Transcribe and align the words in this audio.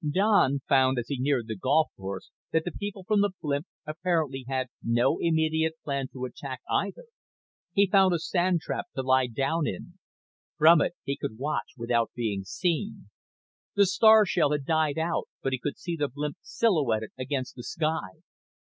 Don 0.09 0.61
found 0.67 0.97
as 0.97 1.09
he 1.09 1.19
neared 1.19 1.45
the 1.47 1.55
golf 1.55 1.89
course 1.95 2.31
that 2.51 2.63
the 2.65 2.71
people 2.71 3.03
from 3.03 3.21
the 3.21 3.29
blimp 3.39 3.67
apparently 3.85 4.45
had 4.47 4.65
no 4.81 5.19
immediate 5.21 5.75
plan 5.83 6.07
to 6.07 6.25
attack, 6.25 6.61
either. 6.67 7.05
He 7.73 7.85
found 7.85 8.11
a 8.11 8.17
sand 8.17 8.61
trap 8.61 8.87
to 8.95 9.03
lie 9.03 9.27
down 9.27 9.67
in. 9.67 9.99
From 10.57 10.81
it 10.81 10.93
he 11.03 11.15
could 11.15 11.37
watch 11.37 11.73
without 11.77 12.09
being 12.15 12.43
seen. 12.43 13.11
The 13.75 13.85
star 13.85 14.25
shell 14.25 14.49
had 14.53 14.65
died 14.65 14.97
out 14.97 15.27
but 15.43 15.53
he 15.53 15.59
could 15.59 15.77
see 15.77 15.95
the 15.95 16.07
blimp 16.09 16.37
silhouetted 16.41 17.11
against 17.19 17.55
the 17.55 17.61
sky. 17.61 18.23